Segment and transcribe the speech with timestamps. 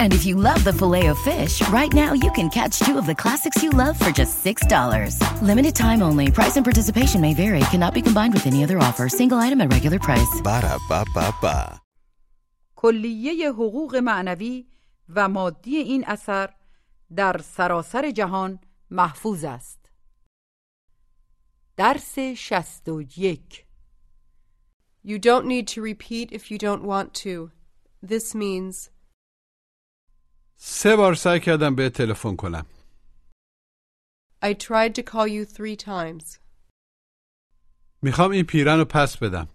[0.00, 3.62] And if you love the Filet-O-Fish, right now you can catch two of the classics
[3.62, 5.42] you love for just $6.
[5.42, 6.30] Limited time only.
[6.32, 7.60] Price and participation may vary.
[7.70, 9.08] Cannot be combined with any other offer.
[9.08, 10.40] Single item at regular price.
[10.42, 11.78] ba da ba, -ba, -ba.
[12.76, 14.66] کلیه حقوق معنوی
[15.08, 16.50] و مادی این اثر
[17.16, 18.58] در سراسر جهان
[18.90, 19.90] محفوظ است.
[21.76, 23.66] درس 61
[25.04, 27.50] You don't need to repeat if you don't want to.
[28.02, 28.90] This means
[30.62, 32.66] سه بار سعی کردم به تلفن کنم
[34.42, 36.38] I tried to call you three times.
[38.02, 39.48] می‌خوام این پیرن رو پس بدم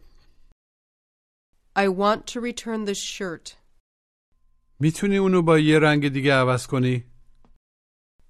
[1.77, 3.53] I want to return this shirt.
[4.79, 7.03] می‌تونی اونو با یه رنگ دیگه عوض کنی؟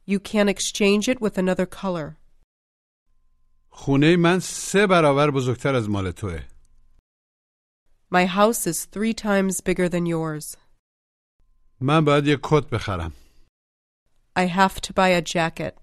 [0.10, 2.16] You can exchange it with another color.
[3.70, 6.40] خونه من سه برابر بزرگتر از مال توه
[8.14, 10.65] My house is three times bigger than yours.
[11.82, 13.12] من باید یه کت بخرم
[14.40, 15.74] I have to buy a jacket.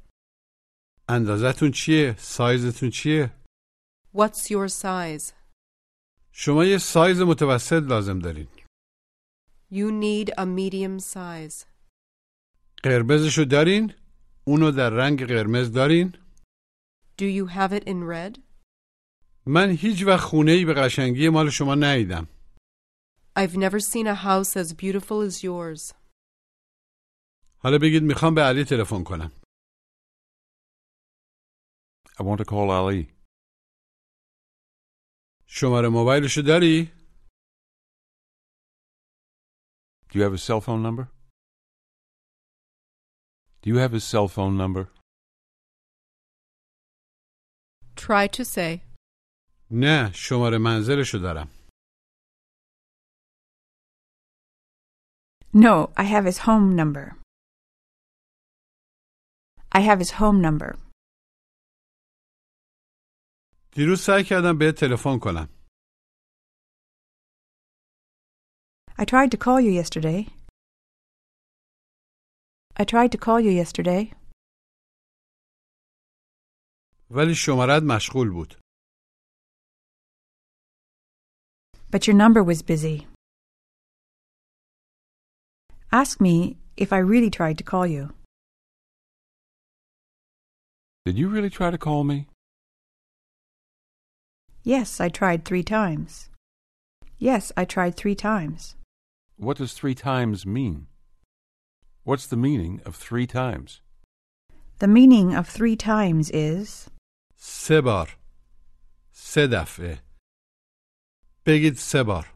[1.08, 3.30] اندازتون چیه؟ سایزتون چیه؟
[4.16, 5.32] What's your size?
[6.32, 8.48] شما یه سایز متوسط لازم دارین
[9.72, 11.66] You need a medium size.
[12.82, 13.92] قرمزشو دارین؟
[14.44, 16.12] اونو در رنگ قرمز دارین؟
[17.18, 18.38] Do you have it in red?
[19.46, 22.28] من هیچ وقت خونه ای به قشنگی مال شما ندیدم
[23.35, 25.93] I've never seen a house as beautiful as yours.
[27.59, 29.31] حالا بگید میخوام به علی تلفن کنم
[32.19, 33.13] I want to call Ali.
[35.45, 36.91] شماره موبایلشو داری؟
[40.09, 41.07] Do you have his cell phone number?
[43.61, 44.87] Do you have his cell phone number?
[47.95, 48.81] Try to say,
[49.71, 51.47] نه شماره منزلشو دارم
[55.53, 57.15] No, I have his home number.
[59.71, 60.75] I have his home number.
[63.71, 65.47] دیروز سعی کردم به تلفن کنم
[68.99, 70.27] I tried to call you yesterday.
[72.79, 74.13] I tried to call you yesterday,
[77.11, 78.53] ولی شمارت مشغول بود
[81.91, 83.10] but your number was busy.
[85.91, 88.13] Ask me if I really tried to call you.
[91.05, 92.27] Did you really try to call me?
[94.63, 96.29] Yes, I tried three times.
[97.17, 98.75] Yes, I tried three times.
[99.37, 100.87] What does three times mean?
[102.03, 103.81] What's the meaning of three times?
[104.79, 106.89] The meaning of three times is
[107.37, 108.17] سه بار
[109.11, 110.03] سه دفعه
[111.45, 112.30] بگید سه بار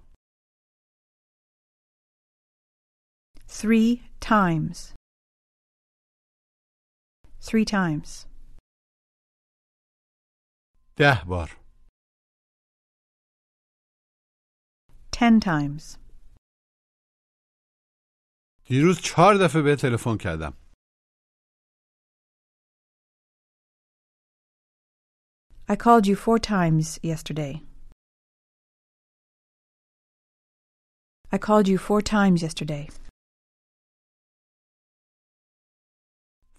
[3.55, 4.93] three times.
[7.41, 8.25] Three times.
[10.97, 11.57] ده بار
[15.11, 15.97] Ten times.
[18.65, 20.53] دیروز چهار دفعه به تلفن کردم
[25.69, 27.61] I called you four times yesterday.
[31.31, 32.89] I called you four times yesterday.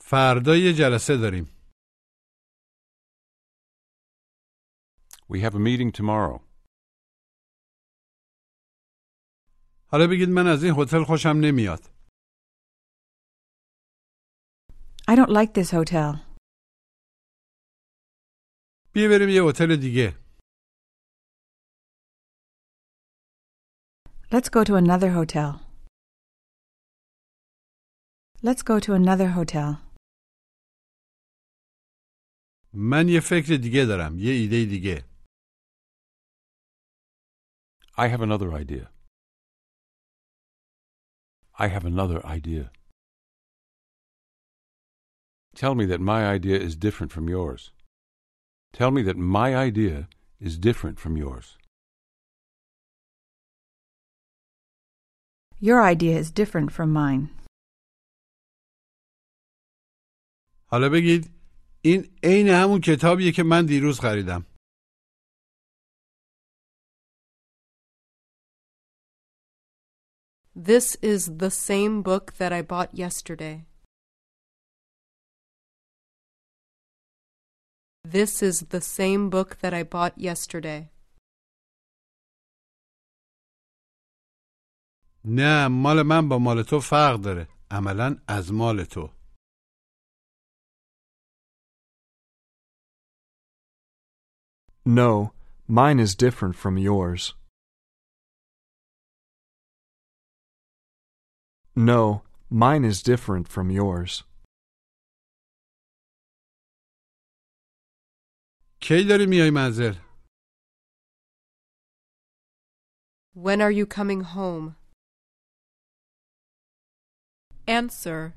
[0.07, 1.45] فردا یه جلسه داریم
[5.29, 6.41] We have a meeting tomorrow.
[9.91, 11.81] حالا بگید من از این هتل خوشم نمیاد
[15.11, 16.33] I don't like this hotel.
[18.95, 20.23] بیا بریم یه هتل دیگه
[24.35, 25.61] Let's go to another hotel.
[28.43, 29.86] Let's go to another hotel.
[32.77, 35.05] من یه فکر دیگه دارم یه ایده دیگه
[37.97, 38.91] I have another idea.
[41.59, 42.65] I have another idea.
[45.55, 47.73] Tell me that my idea is different from yours.
[48.73, 50.09] Tell me that my idea
[50.41, 51.59] is different from yours.
[55.61, 57.29] Your idea is different from mine.
[60.67, 61.36] حالا بگید
[61.82, 64.46] این عین همون کتابیه که من دیروز خریدم
[70.56, 73.66] This is the same book that I bought yesterday.
[78.04, 80.90] This is the same book that I bought yesterday.
[85.26, 89.10] نه مال من با مال تو فرق داره عملا از مال تو
[94.87, 95.33] No,
[95.69, 97.35] mine is different from yours.
[101.77, 104.25] No, mine is different from yours.
[108.81, 109.95] کی داری میای منزل
[113.35, 114.77] When are you coming home?
[117.69, 118.33] Answer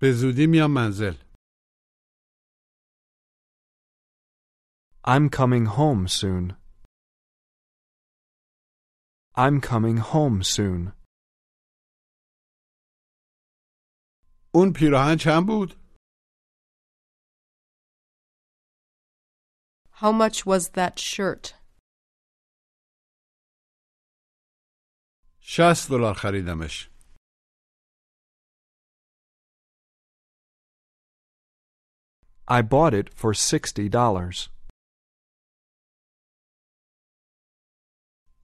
[0.00, 1.14] به زودی میام منزل
[5.03, 6.55] I'm coming home soon.
[9.35, 10.93] I'm coming home soon.
[14.53, 15.73] اون پیراهن چند بود؟
[20.01, 21.53] How much was that shirt?
[25.41, 26.89] 60 دلار خریدمش.
[32.47, 34.49] I bought it for $60.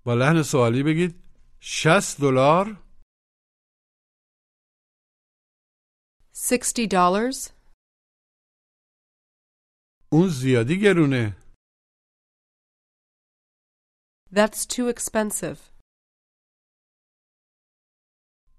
[0.08, 1.24] با لحن سوالی بگید
[1.60, 2.66] 60 دلار
[6.34, 7.52] Sixty dollars?
[10.12, 11.38] اون زیادی گرونه
[14.32, 15.60] That's too expensive.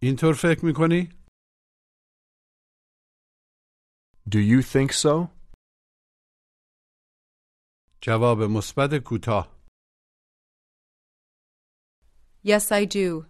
[0.02, 1.08] اینطور فکر می‌کنی؟
[4.28, 5.28] Do you think so?
[8.00, 9.57] جواب مثبت کوتاه
[12.42, 13.26] Yes, I do.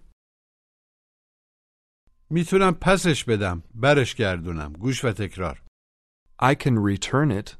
[2.31, 5.63] می‌تونم پسش بدم برش گردونم گوش و تکرار
[6.43, 7.57] I can return it.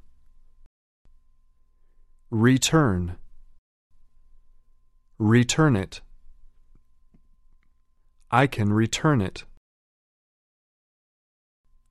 [2.31, 3.17] Return.
[5.19, 6.01] Return it.
[8.31, 9.45] I can return it.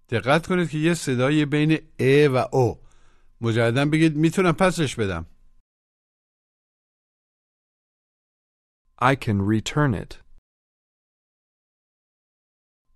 [0.09, 2.79] دقت کنید که یه صدای بین ا و او
[3.41, 5.25] مجددا بگید می‌تونم پسش بدم
[8.98, 10.20] I can return it.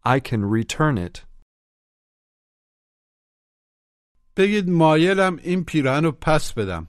[0.04, 1.26] I can return it.
[4.36, 6.88] بگید مایلم این پیراهن رو پس بدم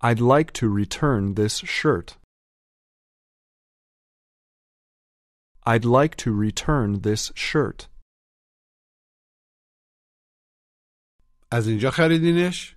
[0.00, 2.18] I'd like to return this shirt.
[5.66, 7.88] I'd like to return this shirt.
[11.50, 12.76] از اینجا خریدینش؟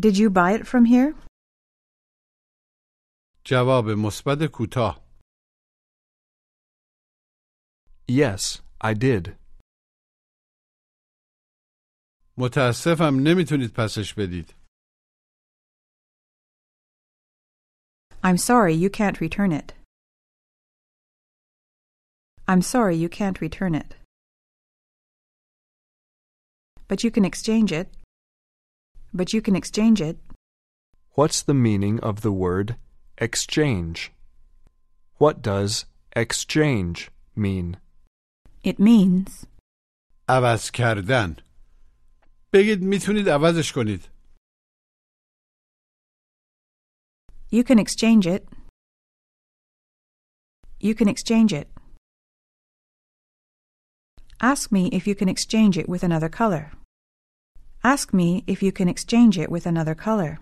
[0.00, 1.14] Did you buy it from here?
[3.46, 5.06] جواب مثبت کوتاه
[8.08, 9.36] Yes, I did.
[12.38, 14.54] متاسفم نمیتونید پسش بدید
[18.22, 19.72] I'm sorry you can't return it.
[22.48, 23.90] I'm sorry you can't return it.
[26.88, 27.88] But you can exchange it.
[29.12, 30.16] But you can exchange it.
[31.12, 32.76] What's the meaning of the word
[33.18, 34.12] exchange?
[35.18, 37.76] What does exchange mean?
[38.62, 39.46] It means
[40.28, 41.36] عوض کردن
[42.52, 44.08] بگید میتونید عوضش کنید
[47.50, 48.48] you can exchange it.
[50.80, 51.68] You can exchange it.
[54.40, 56.72] Ask me if you can exchange it with another color.
[57.83, 60.39] Ask me if you can exchange it with another color.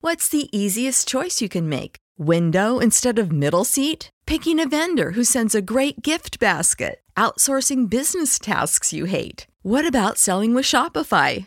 [0.00, 1.96] What's the easiest choice you can make?
[2.18, 4.10] Window instead of middle seat?
[4.26, 7.00] Picking a vendor who sends a great gift basket?
[7.16, 9.46] Outsourcing business tasks you hate?
[9.62, 11.46] What about selling with Shopify?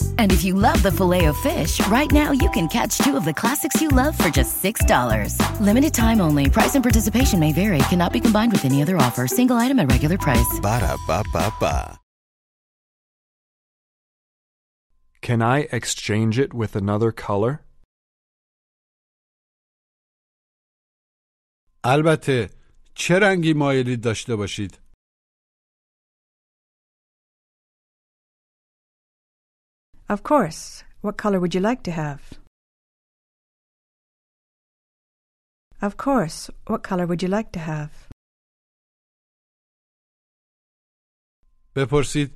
[0.21, 3.81] And if you love the Filet-O-Fish, right now you can catch two of the classics
[3.81, 5.35] you love for just $6.
[5.59, 6.47] Limited time only.
[6.57, 7.79] Price and participation may vary.
[7.89, 9.25] Cannot be combined with any other offer.
[9.27, 10.59] Single item at regular price.
[10.61, 11.97] Ba da ba ba ba.
[15.21, 17.53] Can I exchange it with another color?
[21.83, 22.49] البته
[22.95, 24.80] چه رنگی مایلید داشته باشید؟
[30.10, 30.84] Of course.
[31.00, 32.20] What color would you like to have?
[35.82, 36.50] Of course.
[36.66, 37.90] What color would you like to have?
[41.76, 42.30] بپرسید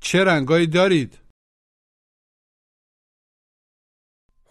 [0.00, 1.18] چه رنگایی دارید؟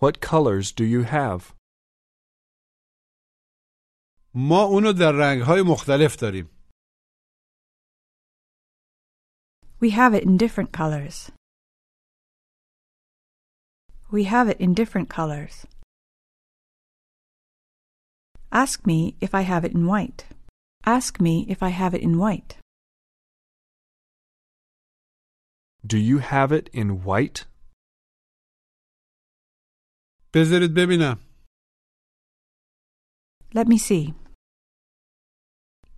[0.02, 1.54] What colors do you have?
[4.36, 6.50] ما اونو در رنگهای مختلف داریم.
[9.82, 11.32] We have it in different colors.
[14.12, 15.66] We have it in different colors.
[18.52, 20.26] Ask me if I have it in white.
[20.86, 22.58] Ask me if I have it in white.
[25.86, 27.46] Do you have it in white?
[30.34, 31.20] بذارید ببینم.
[33.54, 34.14] Let me see.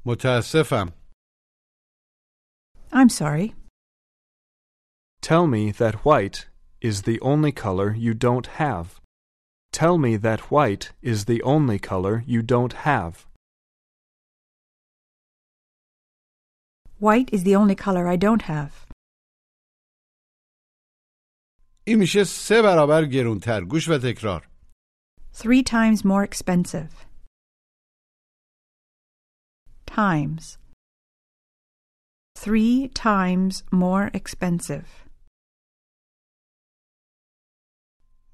[0.05, 0.93] متاسفم.
[2.91, 3.55] I'm sorry.
[5.21, 6.47] Tell me that white
[6.85, 8.99] is the only color you don't have.
[9.71, 13.25] Tell me that white is the only color you don't have.
[16.99, 18.71] White is the only color I don't have.
[21.87, 23.61] این میشه سه برابر گرونتر.
[23.61, 24.47] گوش و تکرار.
[25.33, 26.91] Three times more expensive.
[29.85, 30.57] Times.
[32.35, 34.87] Three times more expensive.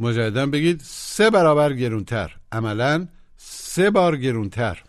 [0.02, 2.40] مجددا بگید سه برابر گرونتر.
[2.52, 4.84] عملا سه بار گرونتر.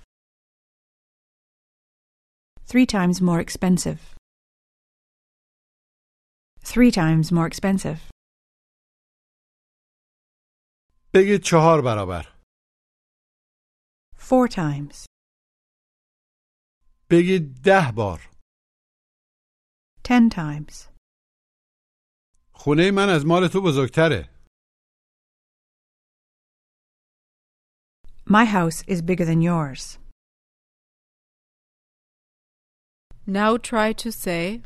[2.70, 4.00] Three times more expensive.
[6.72, 8.00] Three times more expensive.
[11.13, 12.24] بگید چهار برابر.
[14.17, 15.05] Four times.
[17.10, 18.29] بگید ده بار.
[20.08, 20.89] Ten times.
[22.53, 24.33] خونه من از مال تو بزرگتره.
[28.26, 29.99] My house is bigger than yours.
[33.26, 34.62] Now try to say,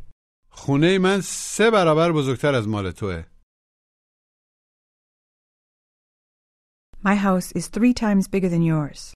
[0.51, 3.25] خونه من سه برابر بزرگتر از مال توه.
[7.05, 9.13] My house is three times bigger than yours.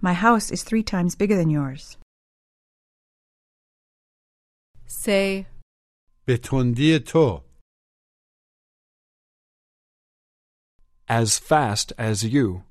[0.00, 1.98] My house is three times bigger than yours.
[4.86, 5.46] say,
[6.26, 7.45] به تندی تو.
[11.08, 12.62] As fast as you.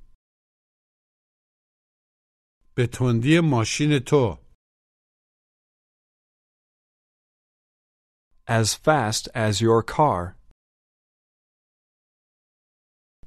[2.75, 4.38] به تندی ماشین تو.
[8.48, 10.36] As fast as your car.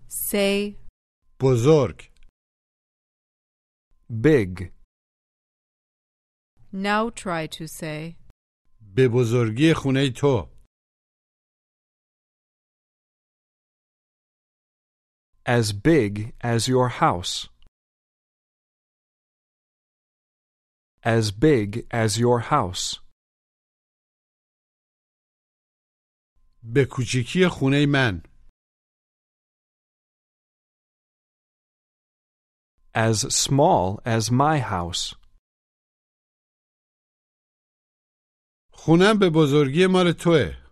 [0.09, 0.77] say,
[1.41, 2.11] بزرگ.
[4.11, 4.73] Big.
[6.73, 8.17] now try to say,
[8.95, 10.49] به بزرگی خونه تو.
[15.49, 17.49] As big as your house.
[21.03, 23.01] As big as your house.
[26.63, 28.23] به کوچیکی خونه من.
[32.95, 35.17] As small as my house.
[38.73, 40.65] خونم به بزرگی مال توه.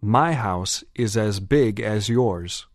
[0.00, 2.66] My house is as big as yours.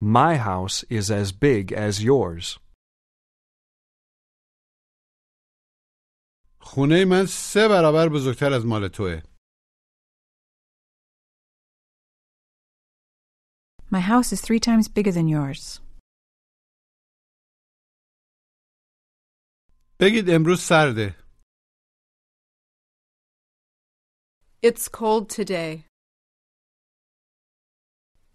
[0.00, 2.58] My house is as big as yours.
[6.60, 9.22] خونه من سه برابر بزرگتر از مال توه.
[13.90, 15.80] My house is three times bigger than yours.
[20.00, 21.21] بگید امروز سرده.
[24.62, 25.84] It's cold today.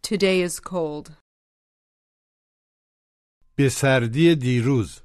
[0.02, 1.12] Today is cold.
[3.58, 5.02] به سردی دیروز.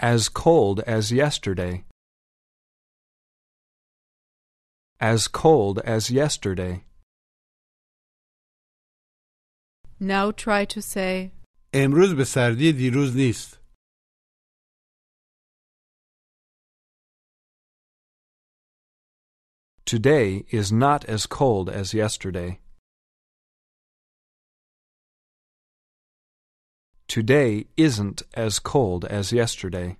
[0.00, 1.84] As cold as yesterday.
[5.00, 6.84] As cold as yesterday.
[10.00, 11.32] Now try to say,
[11.74, 13.60] امروز به سردی دیروز نیست.
[19.84, 22.60] Today is not as cold as yesterday.
[27.08, 29.96] Today isn't as cold as yesterday.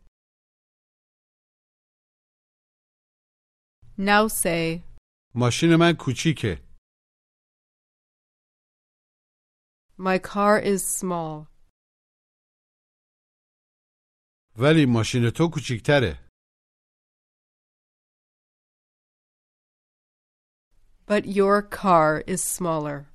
[4.00, 4.82] now say,
[5.34, 6.60] ماشین من کوچیکه.
[9.98, 11.46] My car is small.
[14.58, 16.23] ولی ماشین تو کوچیکتره.
[21.06, 23.10] But your car is smaller.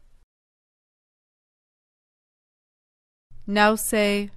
[3.48, 4.32] now say,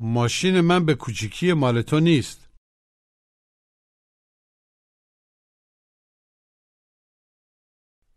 [0.00, 2.46] ماشین من به کوچیکی مال تو نیست.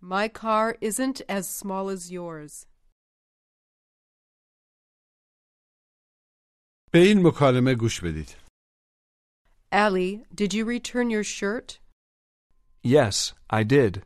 [0.01, 2.65] My car isn't as small as yours.
[6.91, 8.35] به این مکالمه گوش بدید.
[9.71, 11.79] Allie, did you return your shirt?
[12.83, 14.03] Yes, I did.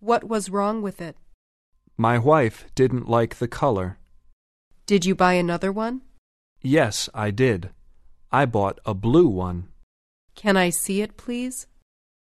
[0.00, 1.16] What was wrong with it?
[1.96, 3.98] My wife didn't like the color.
[4.86, 6.02] Did you buy another one?
[6.62, 7.70] Yes, I did.
[8.30, 9.68] I bought a blue one.
[10.34, 11.66] Can I see it, please?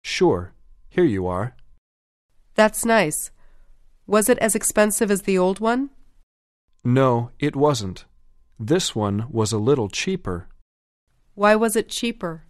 [0.03, 0.53] Sure.
[0.89, 1.55] Here you are.
[2.55, 3.31] That's nice.
[4.07, 5.89] Was it as expensive as the old one?
[6.83, 8.05] No, it wasn't.
[8.59, 10.47] This one was a little cheaper
[11.33, 12.43] Why was it cheaper?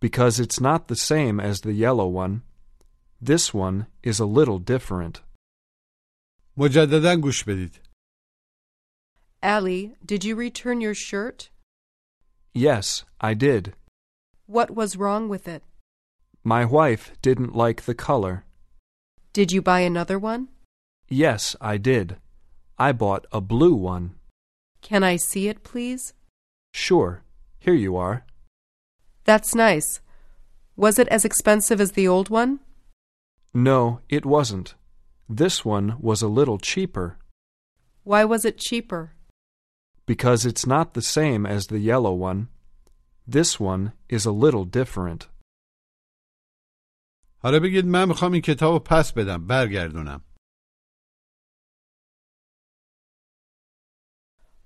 [0.00, 2.42] because it's not the same as the yellow one.
[3.21, 5.21] This one is a little different.
[6.57, 7.79] مجددا گوش بدید.
[9.41, 11.49] Allie, did you return your shirt?
[12.53, 13.73] Yes, I did.
[14.45, 15.63] What was wrong with it?
[16.43, 18.45] My wife didn't like the color.
[19.33, 20.49] Did you buy another one?
[21.09, 22.17] Yes, I did.
[22.77, 24.15] I bought a blue one.
[24.81, 26.13] Can I see it, please?
[26.73, 27.23] Sure.
[27.59, 28.25] Here you are.
[29.23, 30.01] That's nice.
[30.75, 32.59] Was it as expensive as the old one?
[33.57, 34.75] No, it wasn't.
[35.29, 37.17] This one was a little cheaper
[38.03, 39.03] Why was it cheaper?
[40.05, 42.49] because it's not the same as the yellow one.
[43.25, 45.29] This one is a little different.
[47.43, 49.47] حالا بگید من میخوام این کتاب رو پس بدم.
[49.47, 50.21] برگردونم.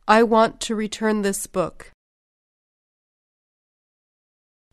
[0.08, 1.92] I want to return this book.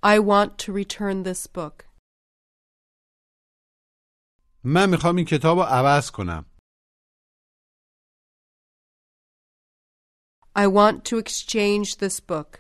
[0.03, 1.87] I want to return this book.
[4.64, 6.46] من می‌خوام این کتاب رو عوض کنم.
[10.56, 12.52] I want to exchange this book.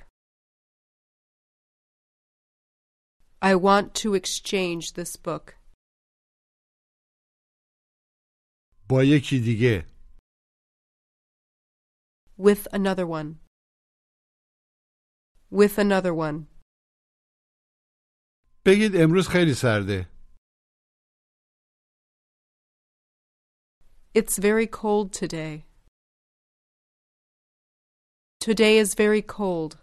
[3.41, 5.59] I want to exchange this book
[8.89, 9.85] با یکی دیگه.
[12.37, 13.39] with another one.
[15.51, 16.47] With another one.
[18.65, 20.18] بگید امروز خیلی سرده.
[24.14, 25.64] It's very cold today.
[28.40, 29.78] Today is very cold.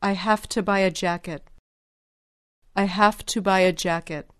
[0.00, 1.42] I have to buy a jacket.
[2.74, 4.30] I have to buy a jacket.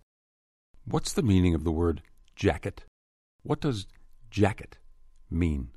[0.85, 2.03] What's the meaning of the word
[2.37, 2.85] jacket?
[3.43, 3.87] What does
[4.31, 4.79] jacket
[5.31, 5.71] mean?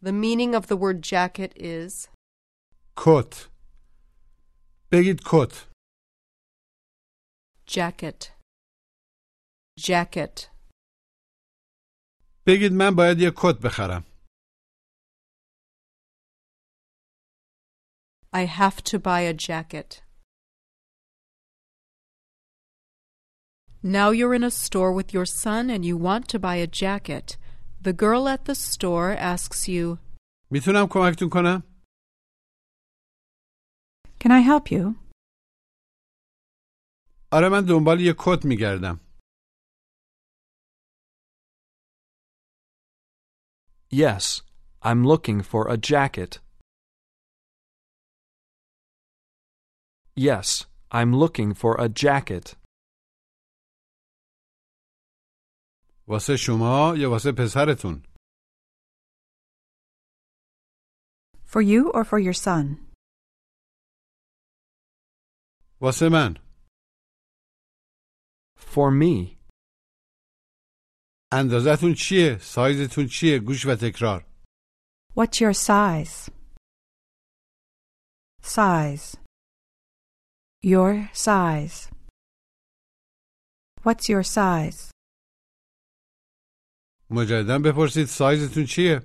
[0.00, 2.08] The meaning of the word jacket is
[2.96, 3.48] کت.
[4.92, 5.66] بگید کت.
[7.66, 8.31] jacket.
[9.80, 10.48] Jacket.
[12.46, 14.04] بگید من باید یه کت بخرم.
[18.32, 20.02] I have to buy a jacket.
[23.82, 27.36] Now you're in a store with your son and you want to buy a jacket.
[27.80, 29.98] The girl at the store asks you,
[30.50, 31.62] میتونم کمکتون کنم؟
[34.20, 34.94] Can I help you?
[37.32, 39.00] آره من دنبال یه کت میگردم.
[43.92, 44.42] Yes,
[44.82, 46.40] I'm looking for a jacket.
[50.14, 52.56] Yes, I'm looking for a jacket.
[56.08, 58.02] واسه شما یا واسه پسرتون
[61.44, 62.92] For you or for your son?
[65.80, 66.34] واسه من
[68.56, 69.38] For me.
[71.39, 74.25] اندازتون چیه سایزتون چیه گوش و تکرار
[75.15, 76.29] What's your size?
[78.41, 79.17] Size.
[80.63, 81.77] Your size.
[83.85, 84.91] What's your size?
[87.09, 88.99] مجددا بپرسید سایزتون چیه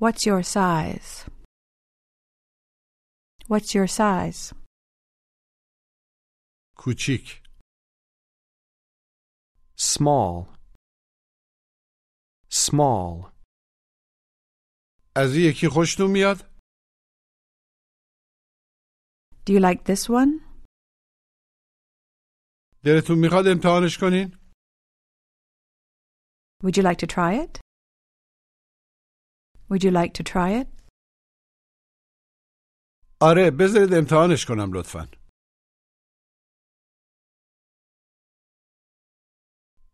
[0.00, 1.30] What's your size?
[3.48, 4.54] What's your size?
[6.76, 7.43] کوچیک
[9.77, 10.55] Small.
[12.51, 13.31] Small.
[15.15, 16.37] از این یکی خوشتون میاد
[19.45, 20.49] Do you like this one?
[22.85, 24.35] دلتون میخواد امتحانش کنین
[26.63, 27.59] Would you like to try it?
[29.69, 30.67] Would you like to try it?
[33.21, 35.07] آره بذارید امتحانش کنم لطفا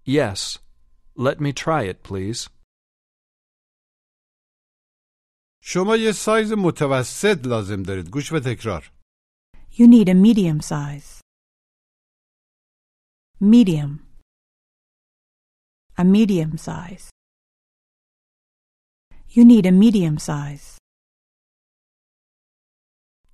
[0.04, 0.58] Yes.
[1.16, 2.48] Let me try it, please.
[5.62, 8.92] شما یه سایز متوسط لازم دارید گوش و تکرار
[9.72, 11.20] You need a medium size.
[13.40, 14.00] Medium.
[15.98, 17.10] A medium size.
[19.34, 20.78] You need a medium size.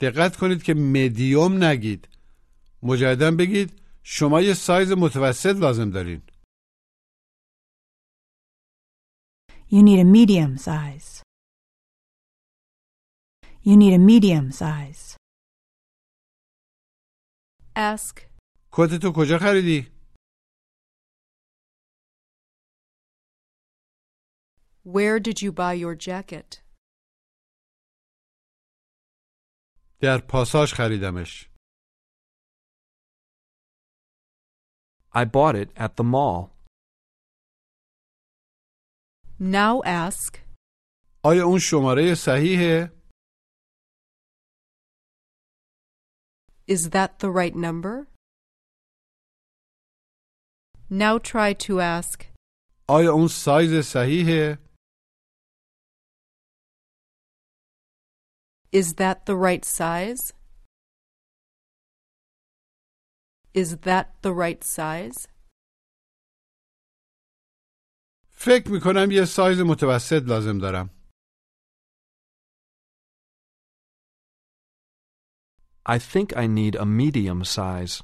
[0.00, 2.08] دقت کنید که مدیوم نگید
[2.82, 6.22] مجددا بگید شما یه سایز متوسط لازم دارین
[9.73, 11.23] You need a medium size.
[13.63, 15.15] You need a medium size.
[17.75, 18.27] Ask,
[18.71, 19.91] کتتو کجا خریدی
[24.83, 26.61] Where did you buy your jacket?
[30.01, 31.49] در پاساژ خریدمش
[35.13, 36.51] I bought it at the mall.
[39.39, 40.37] now ask,
[41.23, 42.91] آیا اون شماره صحیحه
[46.67, 48.07] Is that the right number?
[50.89, 52.25] now try to ask,
[52.89, 54.57] آیا اون سایز صحیحه
[58.73, 60.33] Is that the right size?
[63.53, 65.27] Is that the right size?
[68.46, 70.90] فکر می‌کنم یه سایز متوسط لازم دارم
[75.88, 78.02] I think I need a medium size.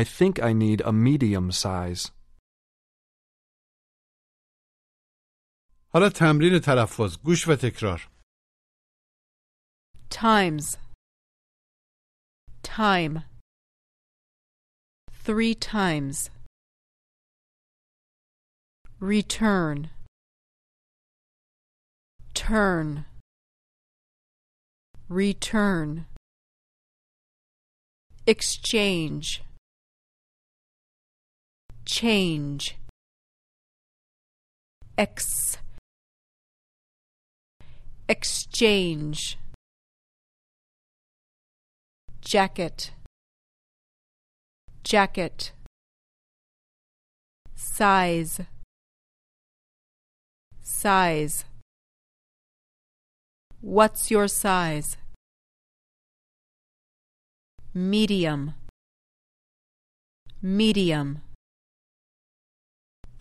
[0.00, 2.10] I think I need a medium size.
[5.92, 8.10] حالا تمرین تلفظ گوش و تکرار
[10.10, 10.76] times,
[12.62, 13.14] time,
[15.24, 16.30] three times,
[19.02, 19.90] return,
[22.34, 23.04] turn,
[25.08, 26.06] return,
[28.28, 29.42] exchange,
[31.84, 32.76] change,
[34.96, 35.58] ex,
[38.08, 39.36] exchange.
[42.20, 42.92] Jacket.
[44.84, 45.50] Jacket.
[47.56, 48.42] Size
[50.63, 51.45] size
[53.61, 54.97] what's your size
[57.73, 58.53] medium
[60.41, 61.21] medium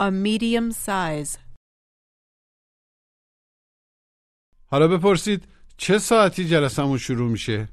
[0.01, 1.39] a medium size
[4.71, 7.69] حالا بپرسید چه ساعتی جلسمون شروع میشه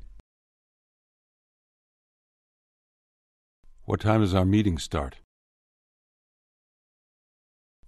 [3.86, 5.17] What time does our meeting start?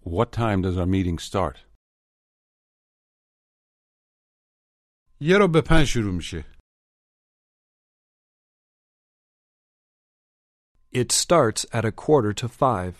[0.02, 1.56] What time does our meeting start?
[5.20, 6.46] یه رو به پنج شروع میشه
[11.02, 12.96] It starts at a quarter to five.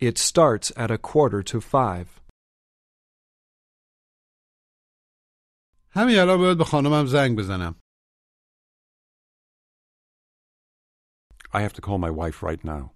[0.00, 2.08] It starts at a quarter to five.
[5.90, 7.80] همین الان باید به خانمم زنگ بزنم
[11.54, 12.90] I have to call my wife right now.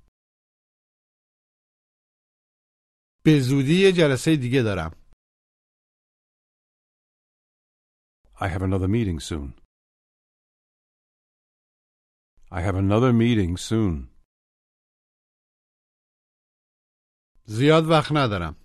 [3.24, 4.90] به زودی یه جلسه دیگه دارم
[8.40, 9.54] I have another meeting soon.
[12.50, 14.08] I have another meeting soon.
[17.46, 18.56] زیاد وقت ندارم.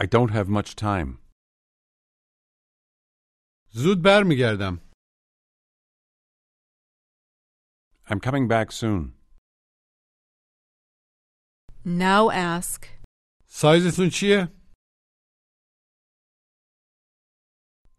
[0.00, 1.18] I don't have much time.
[3.70, 4.90] زود برمیگردم.
[8.06, 9.14] I'm coming back soon.
[11.84, 12.86] Now ask,
[13.46, 14.57] سایزتون چیه؟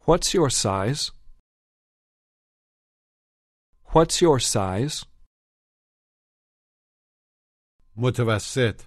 [0.08, 1.12] What's your size?
[3.93, 5.05] What's your size?
[7.97, 8.81] متوسط.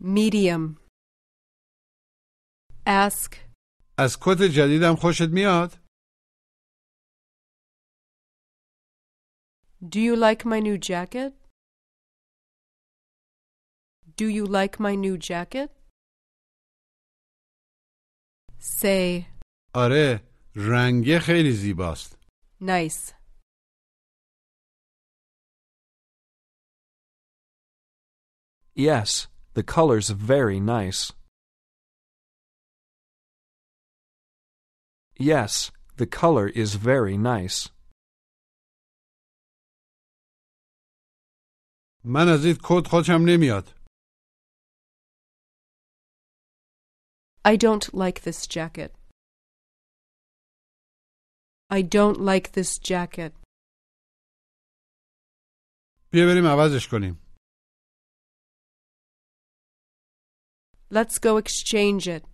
[0.00, 0.76] medium.
[2.86, 3.36] Ask,
[3.98, 5.88] از کت جدیدم خوشت میاد؟
[9.82, 11.32] Do you like my new jacket?
[14.16, 15.70] Do you like my new jacket?
[18.62, 19.24] Say,
[19.74, 20.20] آره،
[20.56, 22.18] رنگه خیلی زیباست.
[22.60, 23.12] nice.
[28.76, 31.12] Yes, the color's very nice.
[35.18, 37.68] Yes, the color is very nice.
[42.04, 43.74] من از این کت خوشم نمیاد.
[47.44, 48.94] I don't like this jacket.
[51.70, 53.32] I don't like this jacket.
[56.12, 57.14] بیا بریم عوضش کنیم.
[60.90, 62.24] Let's go exchange it.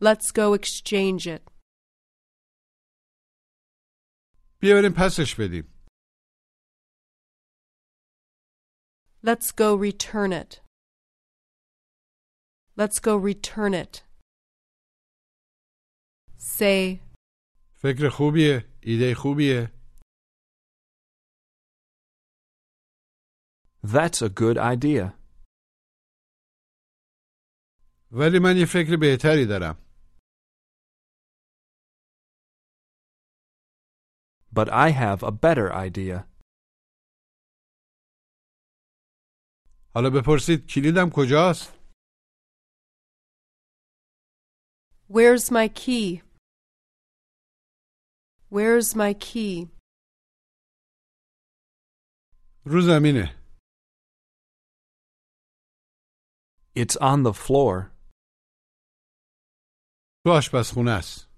[0.00, 1.42] Let's go exchange it.
[4.60, 5.64] بیا بریم پسش بدیم.
[9.22, 10.60] Let's go return it.
[12.76, 14.02] Let's go return it.
[16.38, 17.00] Say,
[17.74, 18.64] فکر خوبیه.
[18.82, 19.72] ایده خوبیه.
[23.84, 25.18] That's a good idea.
[28.12, 29.76] ولی من یه فکر بهتری دارم.
[34.54, 36.28] But I have a better idea.
[39.94, 41.75] حالا بپرسید کلیدم کجاست؟
[45.08, 46.22] Where's my key?
[48.50, 49.68] Where's my key?
[52.66, 53.42] رو زمینه.
[56.74, 57.92] It's on the floor.
[60.24, 61.28] تو آشپزخونه است.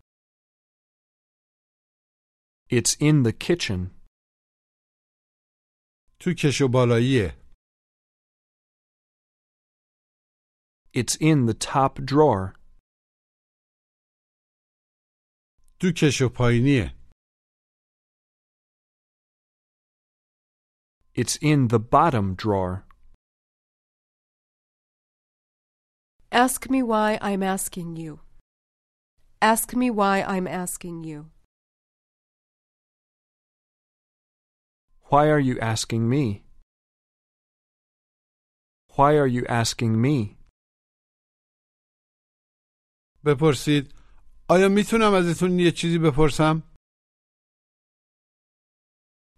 [2.71, 3.91] It's in the kitchen.
[6.21, 7.45] تو کش و بالاییه.
[10.95, 12.55] It's in the top drawer.
[15.81, 16.95] تو کش و پایینیه.
[21.17, 22.87] It's in the bottom drawer.
[26.33, 28.13] Ask me why I'm asking you.
[29.41, 31.31] Ask me why I'm asking you.
[35.11, 36.25] Why are you asking me?
[38.97, 40.37] Why are you asking me?
[43.25, 43.98] بپرسید
[44.51, 46.63] آیا میتونم ازتون یه چیزی بپرسم؟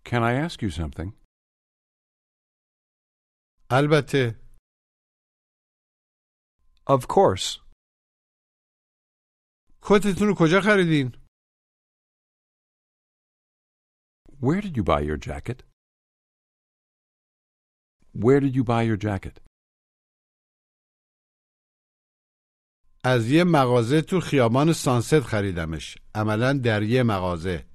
[0.08, 1.12] Can I ask you something?
[3.70, 4.40] البته.
[6.88, 7.60] Of course.
[9.82, 11.26] کتتون رو کجا خریدین؟
[14.40, 15.62] Where did you buy your jacket?
[18.12, 19.40] Where did you buy your jacket?
[23.03, 25.97] از یه مغازه تو خیابان سانست خریدمش.
[26.15, 27.65] عملا در یه مغازه.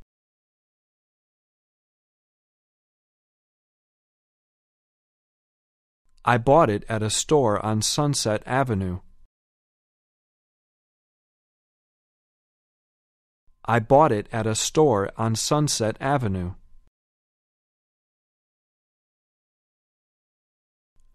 [6.25, 8.99] I bought it at a store on Sunset Avenue.
[13.65, 16.55] I bought it at a store on Sunset Avenue.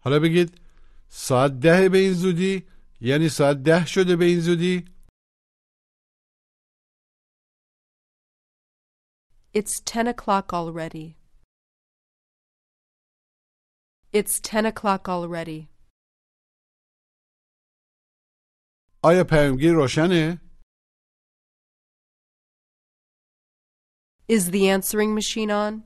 [0.00, 0.60] حالا بگید
[1.08, 2.71] ساعت ده به این زودی
[3.01, 4.97] یعنی ساعت ده شده به این زودی
[9.53, 11.17] It's ten o'clock already.
[14.13, 15.69] It's ten o'clock already.
[19.03, 20.41] آیا پیامگیر روشنه؟
[24.29, 25.83] Is the answering machine on?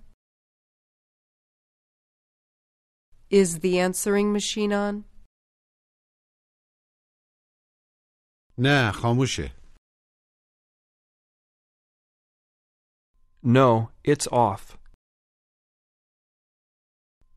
[3.30, 5.06] Is the answering machine on?
[8.58, 9.62] نه خاموشه
[13.44, 14.78] No, it's off.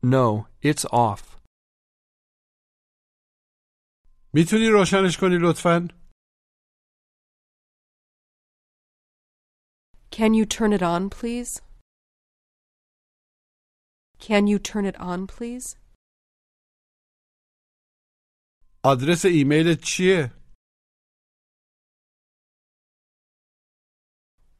[0.03, 1.41] No, it's off.
[4.33, 5.87] میتونی روشنش کنی لطفا؟
[10.11, 11.61] Can you turn it on, please?
[14.19, 15.75] Can you turn it on, please?
[18.83, 20.38] آدرس ایمیلت چیه؟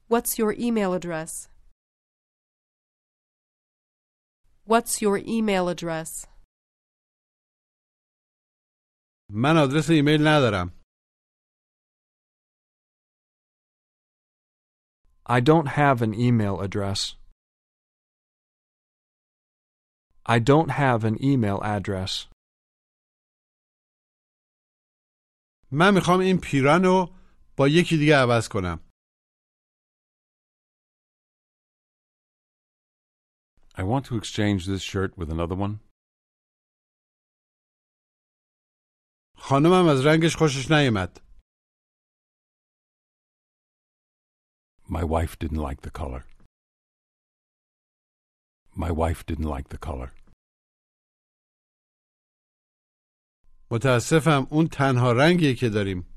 [0.10, 1.50] What's your email address?
[4.66, 6.28] What's your email address?
[9.30, 10.72] من آدرس ایمیل ندارم.
[15.26, 17.16] I don't have an email address.
[20.26, 22.28] I don't have an email address.
[25.72, 27.16] من میخوام این پیرن رو
[27.58, 28.80] با یکی دیگه عوض کنم.
[33.78, 35.80] I want to exchange this shirt with another one.
[39.38, 41.20] خانمم از رنگش خوشش نیامد.
[44.90, 46.24] My wife didn't like the color.
[48.76, 50.12] My wife didn't like the color.
[53.72, 56.16] متاسفم اون تنها رنگیه که داریم.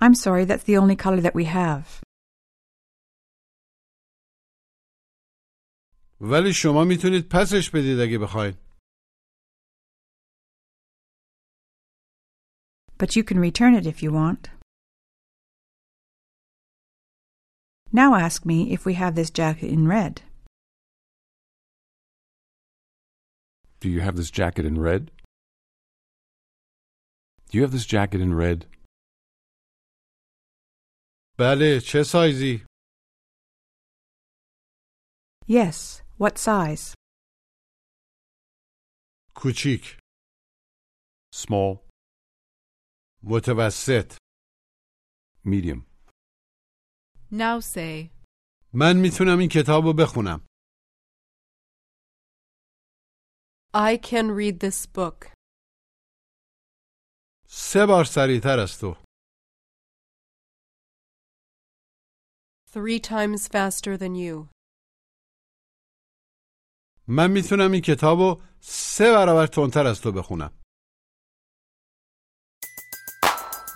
[0.00, 2.04] I'm sorry, that's the only color that we have.
[6.20, 8.54] ولی شما میتونید پسش بدید اگه بخواین.
[12.98, 14.50] But you can return it if you want.
[17.92, 20.22] Now ask me if we have this jacket in red.
[23.80, 25.10] Do you have this jacket in red?
[27.48, 28.66] Do you have this jacket in red?
[31.38, 32.66] بله چه سایزی؟
[35.46, 36.02] Yes.
[36.18, 36.94] What size?
[39.34, 39.98] کوچیک
[41.34, 41.78] Small,
[43.22, 44.16] متوسط
[45.44, 45.80] medium.
[47.30, 48.10] Now say,
[48.72, 50.46] من میتونم این کتاب رو بخونم.
[53.74, 55.32] I can read this book.
[57.48, 58.96] سه بار سریعتر از تو.
[62.70, 64.48] Three times faster than you.
[67.09, 70.51] من می‌تونم این کتاب رو سه برابر تندتر از تو بخونم.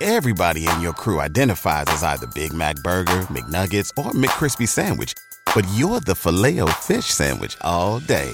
[0.02, 5.14] Everybody in your crew identifies as either Big Mac Burger, McNuggets, or McCrispy Sandwich.
[5.56, 8.32] But you're the filet fish Sandwich all day.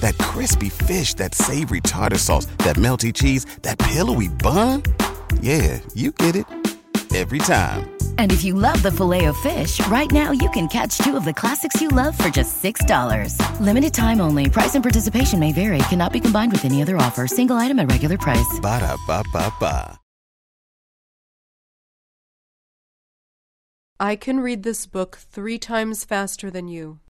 [0.00, 4.82] That crispy fish, that savory tartar sauce, that melty cheese, that pillowy bun.
[5.40, 6.46] Yeah, you get it.
[7.14, 7.95] Every time.
[8.18, 11.80] And if you love the Filet-O-Fish, right now you can catch two of the classics
[11.80, 13.40] you love for just $6.
[13.60, 14.50] Limited time only.
[14.50, 15.78] Price and participation may vary.
[15.88, 17.26] Cannot be combined with any other offer.
[17.26, 18.60] Single item at regular price.
[18.60, 19.98] Ba da ba ba ba.
[23.98, 27.00] I can read this book three times faster than you.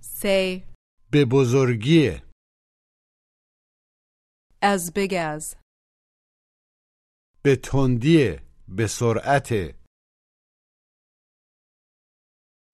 [0.00, 0.64] Say,
[1.12, 2.20] به بزرگی.
[4.60, 5.57] As big as.
[7.44, 8.36] به تندی
[8.68, 9.48] به سرعت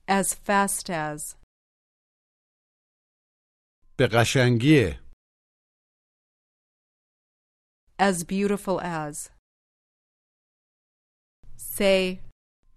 [0.08, 1.36] as fast as,
[3.98, 4.98] به قشنگی
[7.98, 9.30] as beautiful as.
[11.56, 12.20] Say,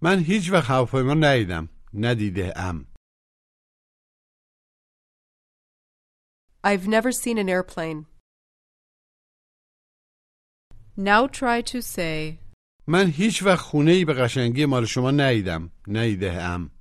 [0.02, 2.86] من هیچ وقت هواپیما ندیدم ندیده ام
[6.64, 8.06] I've never seen an airplane.
[10.97, 12.39] now try to say,
[12.87, 16.71] من هیچ وقت خونه ای به قشنگی مال شما ندیدم ندیده ام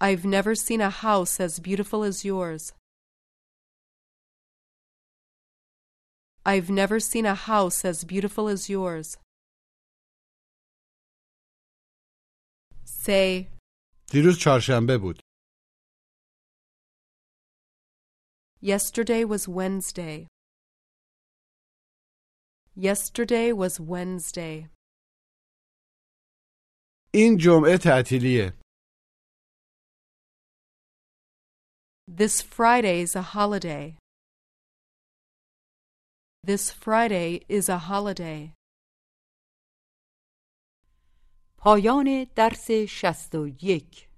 [0.00, 2.72] I've never seen a house as beautiful as yours.
[6.46, 9.18] I've never seen a house as beautiful as yours.
[12.84, 13.46] Say,
[14.10, 15.22] دیروز چهارشنبه بود
[18.62, 20.26] yesterday was Wednesday.
[22.76, 24.68] Yesterday was Wednesday.
[27.14, 28.52] این جمعه تعطیلیه
[32.08, 33.96] This Friday's a holiday.
[36.46, 38.52] This Friday is a holiday.
[41.58, 44.08] پایان درس شست و یک